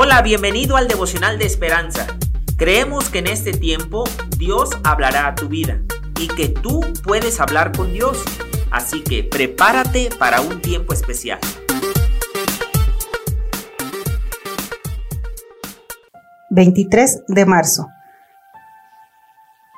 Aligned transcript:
Hola, 0.00 0.22
bienvenido 0.22 0.76
al 0.76 0.86
devocional 0.86 1.40
de 1.40 1.46
esperanza. 1.46 2.06
Creemos 2.56 3.10
que 3.10 3.18
en 3.18 3.26
este 3.26 3.50
tiempo 3.50 4.04
Dios 4.36 4.70
hablará 4.84 5.26
a 5.26 5.34
tu 5.34 5.48
vida 5.48 5.80
y 6.20 6.28
que 6.28 6.48
tú 6.48 6.82
puedes 7.02 7.40
hablar 7.40 7.76
con 7.76 7.92
Dios. 7.92 8.22
Así 8.70 9.02
que 9.02 9.24
prepárate 9.24 10.10
para 10.16 10.40
un 10.40 10.62
tiempo 10.62 10.92
especial. 10.92 11.40
...23 16.50 17.24
de 17.26 17.44
marzo... 17.44 17.88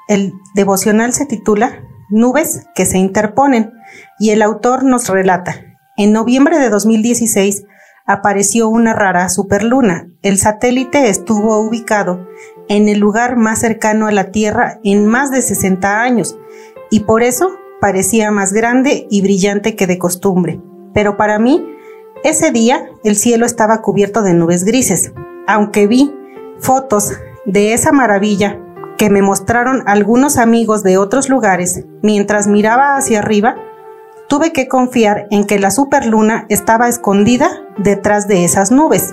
El 0.06 0.34
devocional 0.54 1.14
se 1.14 1.24
titula 1.24 1.82
Nubes 2.10 2.66
que 2.74 2.84
se 2.84 2.98
interponen 2.98 3.72
y 4.18 4.32
el 4.32 4.42
autor 4.42 4.84
nos 4.84 5.08
relata. 5.08 5.64
En 5.96 6.12
noviembre 6.12 6.58
de 6.58 6.68
2016 6.68 7.64
apareció 8.12 8.68
una 8.68 8.92
rara 8.92 9.28
superluna. 9.28 10.08
El 10.22 10.38
satélite 10.38 11.08
estuvo 11.08 11.58
ubicado 11.58 12.26
en 12.68 12.88
el 12.88 12.98
lugar 12.98 13.36
más 13.36 13.60
cercano 13.60 14.06
a 14.06 14.12
la 14.12 14.30
Tierra 14.30 14.80
en 14.84 15.06
más 15.06 15.30
de 15.30 15.42
60 15.42 16.02
años 16.02 16.38
y 16.90 17.00
por 17.00 17.22
eso 17.22 17.52
parecía 17.80 18.30
más 18.30 18.52
grande 18.52 19.06
y 19.10 19.22
brillante 19.22 19.76
que 19.76 19.86
de 19.86 19.98
costumbre. 19.98 20.60
Pero 20.92 21.16
para 21.16 21.38
mí, 21.38 21.64
ese 22.24 22.50
día 22.50 22.90
el 23.04 23.16
cielo 23.16 23.46
estaba 23.46 23.80
cubierto 23.80 24.22
de 24.22 24.34
nubes 24.34 24.64
grises. 24.64 25.12
Aunque 25.46 25.86
vi 25.86 26.12
fotos 26.58 27.12
de 27.46 27.72
esa 27.72 27.92
maravilla 27.92 28.60
que 28.98 29.08
me 29.08 29.22
mostraron 29.22 29.82
algunos 29.86 30.36
amigos 30.36 30.82
de 30.82 30.98
otros 30.98 31.28
lugares 31.28 31.86
mientras 32.02 32.46
miraba 32.46 32.96
hacia 32.96 33.20
arriba, 33.20 33.56
tuve 34.30 34.52
que 34.52 34.68
confiar 34.68 35.26
en 35.32 35.44
que 35.44 35.58
la 35.58 35.72
superluna 35.72 36.46
estaba 36.48 36.88
escondida 36.88 37.50
detrás 37.78 38.28
de 38.28 38.44
esas 38.44 38.70
nubes. 38.70 39.12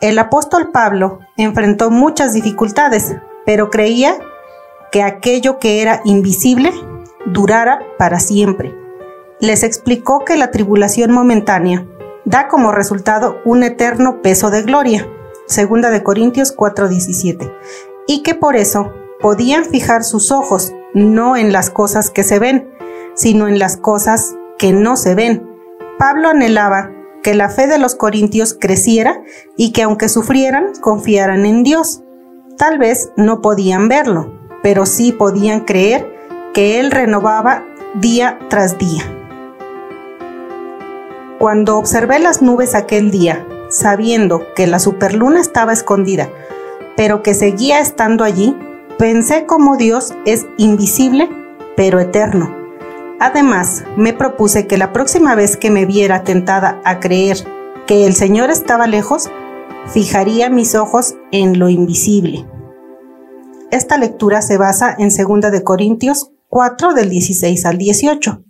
El 0.00 0.20
apóstol 0.20 0.70
Pablo 0.70 1.18
enfrentó 1.36 1.90
muchas 1.90 2.32
dificultades, 2.32 3.16
pero 3.44 3.70
creía 3.70 4.14
que 4.92 5.02
aquello 5.02 5.58
que 5.58 5.82
era 5.82 6.00
invisible 6.04 6.72
durara 7.26 7.80
para 7.98 8.20
siempre. 8.20 8.72
Les 9.40 9.64
explicó 9.64 10.24
que 10.24 10.36
la 10.36 10.52
tribulación 10.52 11.10
momentánea 11.10 11.84
da 12.24 12.46
como 12.46 12.70
resultado 12.70 13.38
un 13.44 13.64
eterno 13.64 14.22
peso 14.22 14.50
de 14.50 14.62
gloria, 14.62 15.08
segunda 15.46 15.90
de 15.90 16.04
Corintios 16.04 16.56
4:17, 16.56 17.52
y 18.06 18.22
que 18.22 18.36
por 18.36 18.54
eso 18.54 18.92
podían 19.18 19.64
fijar 19.64 20.04
sus 20.04 20.30
ojos 20.30 20.72
no 20.94 21.36
en 21.36 21.52
las 21.52 21.68
cosas 21.68 22.10
que 22.10 22.22
se 22.22 22.38
ven, 22.38 22.73
sino 23.14 23.48
en 23.48 23.58
las 23.58 23.76
cosas 23.76 24.34
que 24.58 24.72
no 24.72 24.96
se 24.96 25.14
ven. 25.14 25.48
Pablo 25.98 26.28
anhelaba 26.28 26.90
que 27.22 27.34
la 27.34 27.48
fe 27.48 27.66
de 27.66 27.78
los 27.78 27.94
corintios 27.94 28.56
creciera 28.58 29.22
y 29.56 29.72
que 29.72 29.82
aunque 29.82 30.08
sufrieran, 30.08 30.72
confiaran 30.80 31.46
en 31.46 31.62
Dios. 31.62 32.02
Tal 32.58 32.78
vez 32.78 33.10
no 33.16 33.40
podían 33.40 33.88
verlo, 33.88 34.32
pero 34.62 34.86
sí 34.86 35.12
podían 35.12 35.60
creer 35.60 36.12
que 36.52 36.78
Él 36.78 36.90
renovaba 36.90 37.64
día 37.94 38.38
tras 38.48 38.78
día. 38.78 39.02
Cuando 41.38 41.78
observé 41.78 42.18
las 42.18 42.42
nubes 42.42 42.74
aquel 42.74 43.10
día, 43.10 43.46
sabiendo 43.70 44.42
que 44.54 44.66
la 44.66 44.78
superluna 44.78 45.40
estaba 45.40 45.72
escondida, 45.72 46.28
pero 46.96 47.22
que 47.22 47.34
seguía 47.34 47.80
estando 47.80 48.22
allí, 48.22 48.56
pensé 48.98 49.46
como 49.46 49.76
Dios 49.76 50.14
es 50.26 50.46
invisible, 50.58 51.28
pero 51.76 51.98
eterno 51.98 52.63
Además, 53.20 53.84
me 53.96 54.12
propuse 54.12 54.66
que 54.66 54.78
la 54.78 54.92
próxima 54.92 55.34
vez 55.34 55.56
que 55.56 55.70
me 55.70 55.86
viera 55.86 56.24
tentada 56.24 56.80
a 56.84 57.00
creer 57.00 57.38
que 57.86 58.06
el 58.06 58.14
Señor 58.14 58.50
estaba 58.50 58.86
lejos, 58.86 59.30
fijaría 59.86 60.50
mis 60.50 60.74
ojos 60.74 61.14
en 61.30 61.58
lo 61.58 61.68
invisible. 61.68 62.46
Esta 63.70 63.98
lectura 63.98 64.42
se 64.42 64.56
basa 64.56 64.94
en 64.98 65.08
2 65.08 65.52
de 65.52 65.62
Corintios 65.62 66.30
4 66.48 66.94
del 66.94 67.10
16 67.10 67.66
al 67.66 67.78
18. 67.78 68.42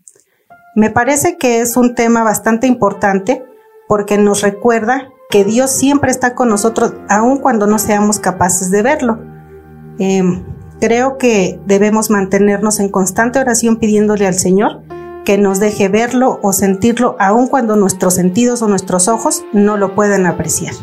Me 0.76 0.90
parece 0.90 1.38
que 1.38 1.60
es 1.60 1.76
un 1.76 1.94
tema 1.94 2.22
bastante 2.22 2.66
importante 2.66 3.44
porque 3.88 4.18
nos 4.18 4.42
recuerda 4.42 5.08
que 5.30 5.44
Dios 5.44 5.70
siempre 5.70 6.10
está 6.10 6.34
con 6.34 6.48
nosotros 6.48 6.94
aun 7.08 7.38
cuando 7.38 7.66
no 7.66 7.78
seamos 7.78 8.18
capaces 8.18 8.70
de 8.70 8.82
verlo. 8.82 9.18
Em, 9.98 10.44
Creo 10.80 11.18
que 11.18 11.58
debemos 11.66 12.10
mantenernos 12.10 12.80
en 12.80 12.88
constante 12.88 13.38
oración 13.38 13.76
pidiéndole 13.76 14.26
al 14.26 14.34
Señor 14.34 14.82
que 15.24 15.38
nos 15.38 15.58
deje 15.58 15.88
verlo 15.88 16.38
o 16.42 16.52
sentirlo 16.52 17.16
aun 17.18 17.48
cuando 17.48 17.76
nuestros 17.76 18.14
sentidos 18.14 18.62
o 18.62 18.68
nuestros 18.68 19.08
ojos 19.08 19.42
no 19.52 19.76
lo 19.76 19.94
puedan 19.94 20.26
apreciar. 20.26 20.74